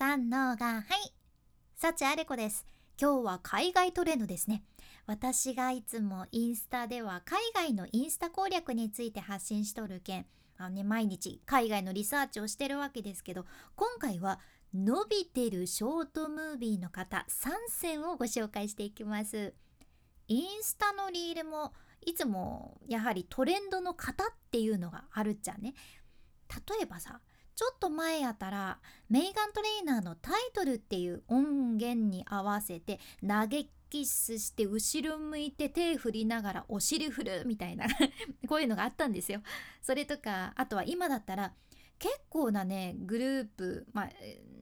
[0.00, 1.12] 三のがはい。
[1.76, 2.64] 幸あれ子です。
[2.98, 4.62] 今日は海外トレンドですね。
[5.06, 10.26] 私がいつもインスタでは海外のインスタ攻略について発信しとるけん
[10.56, 13.44] あの、ね、毎日海外のリサーチをしてるわけですけど
[13.76, 14.40] 今回は
[14.72, 19.52] 伸びてるショートムービーの方3選をご紹介していきます。
[20.28, 21.74] インスタのリールも
[22.06, 25.74] いつもやはりトレンドの型っていうのがあるっちゃね。
[26.48, 27.20] 例えばさ
[27.60, 28.78] ちょっと前やったら
[29.10, 37.84] メイガントレーナーのタイトルっていう音源に合わせて投げキスして後ろ向いて手振りながらお尻振るみたいな
[38.48, 39.42] こういうのがあったんですよ。
[39.82, 41.52] それとかあとは今だったら
[41.98, 44.10] 結構なねグループ、まあ、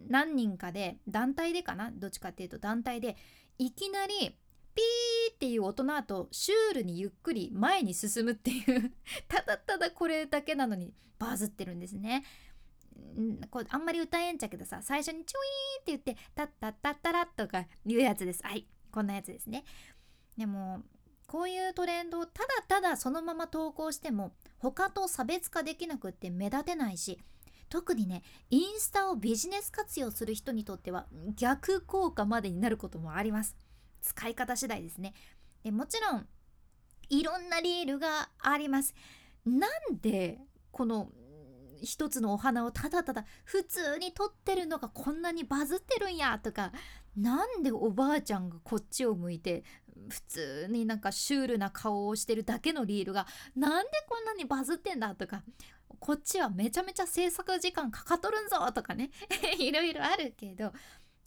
[0.09, 1.92] 何人かで団体でかな？
[1.92, 3.16] どっちかっていうと団体で
[3.59, 4.37] いきなり
[4.74, 8.92] ピーっていう音の後シュールにゆっくり前に進むっていう
[9.28, 12.24] ただただこれだけなのにバズってるんですね。
[13.51, 15.37] こうあんまり歌えんちゃけどさ最初にチュ
[15.87, 18.43] イーンって言って「タッタッタッタラッ」とかいうやつです。
[18.45, 19.65] はいこんなやつですね。
[20.37, 20.82] でも
[21.27, 27.21] こういうトレンドをただただそのまま投稿しても他と差別化できなくって目立てないし
[27.68, 33.57] 特にねインスタをビジネス活用する人にとっては逆効果までになることもあります。
[34.01, 35.12] 使い方次第ですね。
[35.62, 36.27] でもちろん
[37.10, 38.95] いろんなリールがあります。
[39.45, 40.38] なんで
[40.71, 41.10] この
[41.82, 46.73] 一つのお花をただただ普通に撮ってるのがこんなにバズってるんやとか
[47.16, 49.65] なんでおばあちゃんがこっちを向いて
[50.09, 55.43] 普通になんかシュールな顔をしてるだけのリールがなんでこんなにバズってんだとか
[55.99, 59.10] こっちはめちゃめちゃ制作時間かかとるんぞとかね
[59.59, 60.73] いろいろあるけど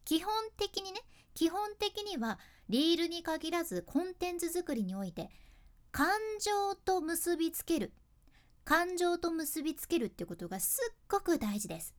[0.05, 1.02] 基本的にね
[1.33, 5.29] 基本的にはリールに限らずコンテンツ作りにおいて
[5.91, 7.94] 感情と結びつける
[8.72, 11.94] 感情と結びつけるってことがすっごく大事です。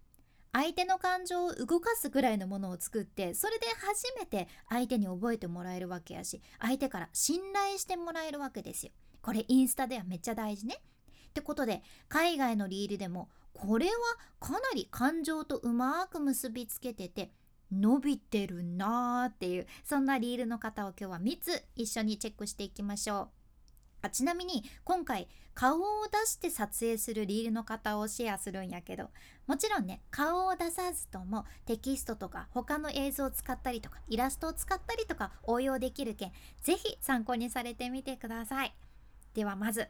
[0.54, 8.92] 相手の感情を動かすぐらいのものを作ってそれで初めて相手に覚えてもらえるわけやし相手から信頼してもらえるわけですよ。
[9.20, 10.76] これインスタではめっちゃ大事ね。
[11.28, 13.92] ってことで海外のリールでもこれは
[14.40, 17.32] かなり感情とうまく結びつけてて
[17.70, 23.41] 伸びてるなーっていうそんなリールの方を今日は3つ一緒にチェックしていきましょう。
[24.02, 29.10] あちなみに今回顔を出して撮影するリールの方をシェアするんやけど
[29.46, 36.32] もちろんね顔を出さずともテキストとか他の映像を使ったりとかイラストを使ったりとか応用できるけん
[36.62, 38.74] 是非参考にされてみてください。
[39.34, 39.88] ではまず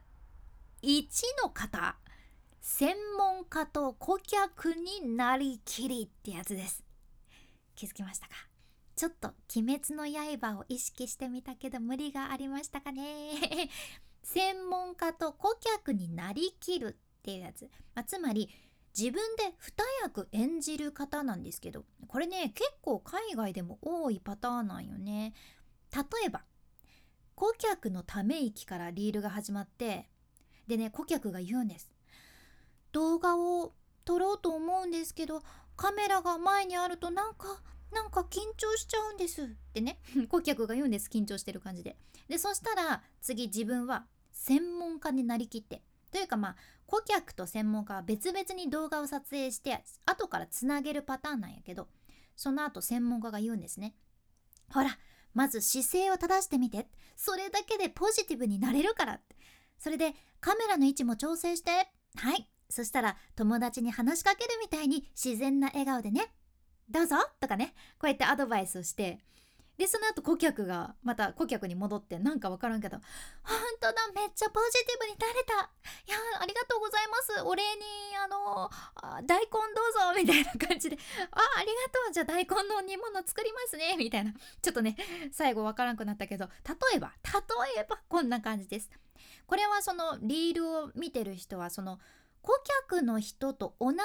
[0.82, 1.06] 1
[1.42, 1.96] の方
[2.60, 6.84] 専門家と顧客になりきりってやつです。
[7.74, 8.51] 気づきましたか？
[9.02, 10.06] ちょっと鬼滅の
[10.38, 13.32] 刃を意識してみたけど無理がありましたかね。
[14.22, 18.48] 専門家と顧客になりきるっていうやつ、まあ、つまり
[18.96, 25.34] 自分で二役演じる方なんですけどこれね結構海外でも多いパターンなんよね。
[25.92, 26.44] 例えば
[27.34, 30.08] 顧客のため息からリールが始まって
[30.68, 31.90] でね顧客が言うんです。
[32.92, 33.74] 動画を
[34.04, 35.42] 撮ろうと思うんですけど
[35.76, 37.60] カメラが前にあるとなんか
[37.92, 39.42] なんか緊張しちゃうんです。
[39.42, 40.00] ってね。
[40.28, 41.96] 顧客が言うんです緊張してる感じで。
[42.28, 45.82] でそしたら次自分は専門家になりきって。
[46.10, 51.88] というかまあ顧客と専門家は別々に動画を撮影して後からつなげるパターンなんやけど
[52.36, 53.94] その後専門家が言うんですね。
[54.70, 54.98] ほら
[55.34, 56.88] まず姿勢を正してみて。
[57.16, 59.20] それだけでポジティブになれるから。
[59.78, 61.88] それでカメラの位置も調整して。
[62.16, 62.48] はい。
[62.68, 66.32] そしたら友達に話しかけるみたいに自然な笑顔でね
[66.92, 69.18] どうぞとかねこうやってアドバイスをして
[69.78, 72.98] でその後顧客がまた顧客に戻ってなんか分からんけど
[73.42, 75.54] 「本当だめっちゃポジティブになれた。
[76.06, 77.42] いやありがとうございます。
[77.42, 77.80] お礼に
[78.22, 78.70] あの
[79.26, 80.98] 大根どうぞ」みたいな感じで
[81.32, 82.12] 「あありがとう。
[82.12, 84.32] じゃあ大根の煮物作りますね」みたいな。
[84.60, 84.94] ちょっとね
[85.32, 88.90] 最後分からんくなったけど例えば例えばこんな感じです。
[89.46, 91.98] これはそのリールを見てる人はその
[92.42, 92.52] 顧
[92.90, 94.02] 客の人と同じ悩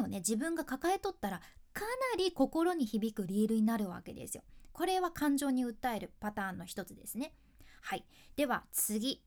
[0.00, 1.40] みをね自分が抱えとったら
[1.72, 4.42] かなり心に響くリールになるわけですよ。
[4.72, 7.32] これは感情に訴えるパターンの一つですね。
[7.80, 8.04] はい。
[8.36, 9.22] では次。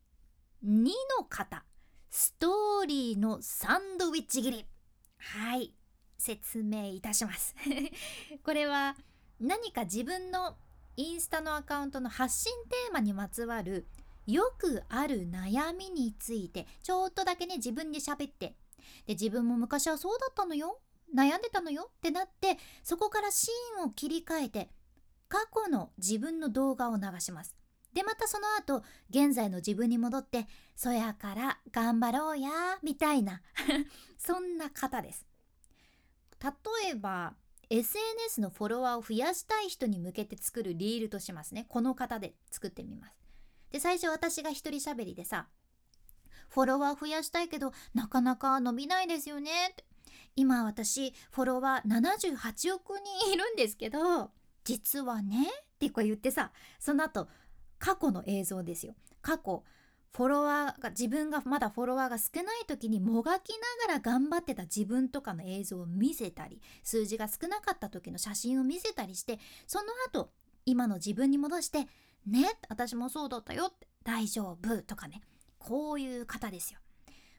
[0.66, 0.86] 2
[1.18, 1.64] の方。
[2.10, 4.66] ストーリーのサンドウィッチ切り。
[5.18, 5.74] はい。
[6.18, 7.56] 説明いたします。
[8.44, 8.96] これは
[9.40, 10.58] 何か自分の
[10.98, 13.86] インスタのアカウントの発信テーマにまつわる
[14.26, 18.56] よくある悩みについてちょっとだけね自分で喋って
[19.06, 20.80] で自分も昔はそうだったのよ
[21.14, 24.70] 悩んでたのよってなってそこからシーンを切り替えて
[25.28, 27.56] 過去の自分の動画を流します。
[27.94, 32.50] でまたその後現在の自分に戻ってそやから頑張ろうや
[32.84, 33.42] みたいな
[34.20, 35.26] そんな方です。
[36.44, 37.36] 例えば
[37.70, 41.66] SNS のフォロワーを増やしたい人に向けて作るリールとしますね。
[41.70, 43.16] この方で作ってみます。
[43.72, 45.48] で最初私が一人喋りでさ
[46.50, 49.86] フォロワー増やしたいけどなかなか伸びないですよねって。
[50.36, 54.32] 今私フォロワー78億人いるんですけど
[54.64, 57.28] 実はねってこう言ってさその後
[57.80, 59.64] 過去の映像ですよ過去
[60.16, 70.32] フォロワーが自分がまだフォロワーが少ない時にもがきながら頑張ってた自分とかの映像を見せたり数字が少なかった時の写真を見せたりしてその後
[70.66, 71.88] 今の自分に戻して
[72.26, 75.22] 「ね私もそうだったよ」って「大丈夫」とかね
[75.60, 76.80] こういう方ですよ。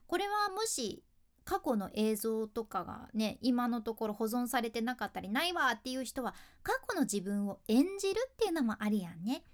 [0.07, 1.03] これはもし
[1.47, 9.45] 過去の映像とかがね今のところ保存されてなかったりないわっていう人は過去の自分を演じるっていうのもありやんね。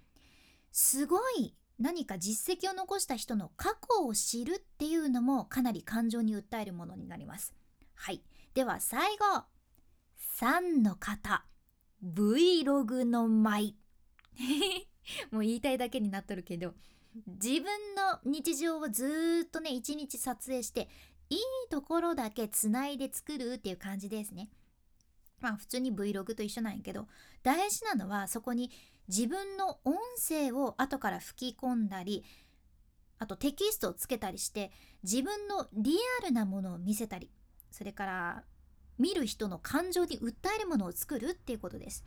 [0.71, 7.53] すごい何か実績を残した人の過去を知るっていうのもかなり感情に訴えるものになります。
[7.93, 8.21] はい。
[8.53, 9.43] では最後。
[10.39, 11.45] 3の方。
[12.03, 13.75] Vlog の舞。
[15.31, 16.73] もう言いたいだけになっとるけど、
[17.27, 17.63] 自分
[17.95, 20.89] の日常をずっとね、一日撮影して、
[21.33, 21.39] いい
[21.69, 24.49] ところだけつないで作るっていう感じですね。
[25.39, 27.07] まあ普通に Vlog と一緒なんやけど、
[27.43, 28.71] 大事なのはそこに
[29.07, 32.23] 自分の音声を後から吹き込んだり
[33.19, 34.71] あとテキストをつけたりして
[35.03, 37.29] 自分のリアルなものを見せたり
[37.71, 38.43] それから
[38.97, 42.03] 見る人の感情に訴えるものを作るっていうことです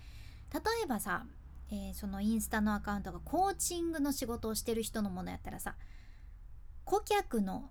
[0.52, 1.26] 例えばさ、
[1.70, 5.74] えー、そのインスタのアカウントがコーチングの仕事をしてる人のものやったらさ
[6.84, 7.70] 顧客の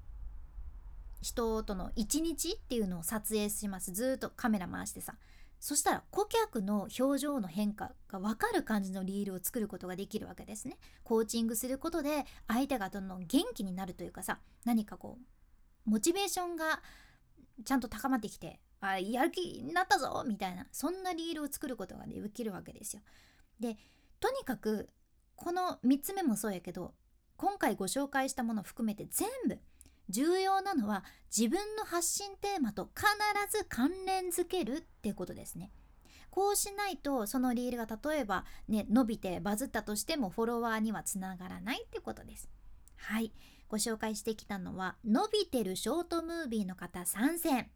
[1.26, 5.16] 人との一日っていうのを撮影しますずっとカメラ回してさ
[5.60, 10.78] そしたら顧客の表情の変化が分かる感じのリールを作ることができるわけですね。
[11.04, 16.84] コーチングすることで相手がどんどん元気になるというかさ何かこうモチベーションが
[17.64, 23.02] ちゃんと高まってきてあやる気になったぞみたいなそんなリールを作ることができるわけですよ。
[23.60, 23.78] で
[24.20, 24.90] とにかく
[25.36, 26.94] この3つ目もそうやけど
[27.38, 29.58] 今回ご紹介したもの含めて全部
[30.10, 31.04] 重要なのは
[31.36, 33.08] 自分の発信テーマと必
[33.58, 35.72] ず関連づけるってことですね。
[36.30, 42.50] こうしないとそのリールが例えばね伸びてバズったとしてもフォロワーにはつながらないってことです。
[42.98, 43.32] はい
[43.68, 47.70] ご紹介してきたのは伸びてるショートムービーの方参戦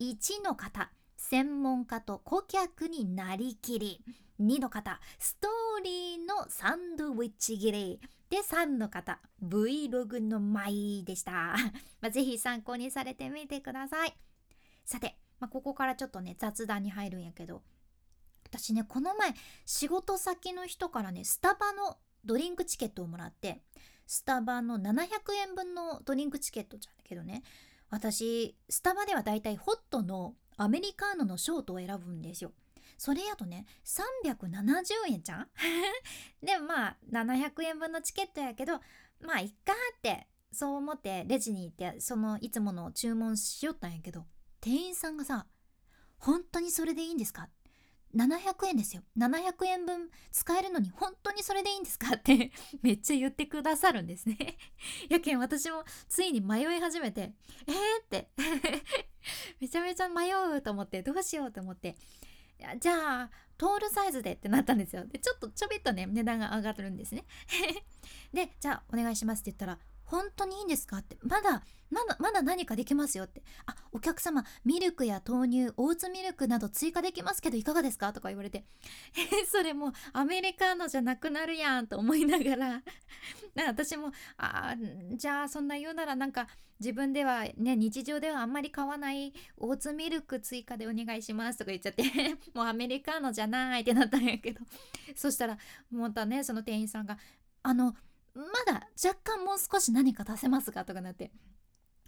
[0.00, 4.02] 1の方専門家と顧客になりきり
[4.40, 9.20] 2の方ストーリーのサンドウィッチ切りで3の方。
[9.42, 11.56] Vlog の舞でした、
[12.00, 14.14] まあ、ぜひ参考にされてみてください。
[14.84, 17.62] さて、まあ、ここからちょっとね雑談に入るんやけど。
[18.50, 19.34] 私ねこの前
[19.66, 23.62] 仕事先の人からねスタバのドリンクチケットをもらって
[24.06, 27.42] スタバの700円分のドリンクチケットじゃんだけどね
[27.90, 32.52] 私スタバではだいたいホットのアメリカーノのショートを選ぶんですよ。
[32.98, 35.48] それやとね370円じゃん
[36.44, 38.80] でまあ700円分のチケットやけど
[39.20, 44.26] まあいっかってそう思ってレジに行ってそのいつもの注文しよったんやけど
[44.60, 45.46] 店員さんがさ
[46.18, 47.48] 「本当にそれでいいんですか?」
[48.14, 49.02] 700円ですよ。
[49.18, 52.14] 700円分使えるのに本当にそれでいいんですか？
[52.16, 52.50] って
[52.80, 54.56] めっちゃ言ってくださるんですね。
[55.10, 57.34] やけん私もついに迷い始めて
[57.66, 57.74] えー？
[58.02, 58.30] って
[59.60, 61.96] めちゃめちゃ迷うと思ってどうしようと思って
[62.80, 65.04] じゃあトールサイズでってなったんですよ。
[65.06, 67.24] でちょっとちょびっとね値段が上がってるんですね。
[68.32, 69.78] でじゃあお願いしますって言ったら
[70.10, 70.98] 本当にいいんですか？
[70.98, 71.18] って。
[71.22, 73.42] まだまだまだ何かできますよって。
[73.66, 78.12] あお客様ミルクや豆乳オーツミルクなど追加できますけどいかがですか？
[78.12, 78.64] とか言われて。
[79.16, 82.82] えそれもうアメリカのじゃなくなるやんと思いながら。
[83.66, 84.74] 私もあ
[85.14, 86.46] じゃあそんな言うならなんか
[86.78, 92.02] 自分ではね日常ではあんまり買わないオーツミルク追加でお願いしますとか言っちゃって。
[92.54, 94.60] もうアメリカのじゃないってなったんやけど。
[95.16, 95.58] そしたら
[95.90, 97.18] またねその店員さんが
[97.62, 97.94] あの
[98.38, 100.84] まだ若干もう少し何か足せますか？
[100.84, 101.32] とかなって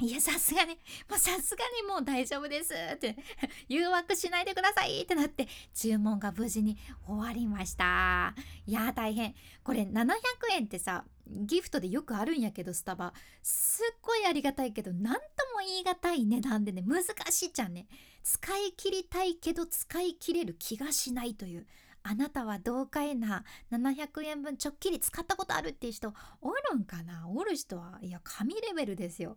[0.03, 0.75] いや、さすがに、
[1.11, 3.17] もうさすがにもう大丈夫ですって
[3.69, 8.35] 誘惑しないでくださいってなって、注文が無事に終わりました。
[8.67, 9.35] いや大変。
[9.63, 10.15] これ700
[10.53, 13.13] 円ってさ、ギフトでよくあるんやけど、スタバ。
[13.43, 15.21] すっごいありがたいけど、なんと
[15.53, 17.87] も言い難い値段でね、難しいじゃんね。
[18.23, 21.67] 使い切りたいけど、使い切れる気がしないという。
[22.03, 27.29] あなたはどうかいな700円分ちょっきり使ったことあるっていう人おるんかな？
[27.29, 29.37] おる人はいや神レベルですよ。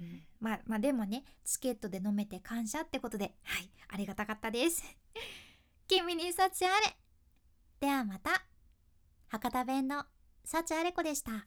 [0.00, 3.34] うん、まあまあでもねチケットで飲めて感謝ってことで。
[3.44, 3.70] はい。
[3.88, 4.82] ありがたかったです。
[5.86, 6.96] 君に幸あれ。
[7.80, 8.44] ではまた。
[9.28, 10.04] 博多弁の
[10.44, 11.46] 幸あれ子でした。